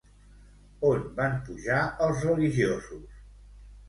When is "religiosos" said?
2.31-3.21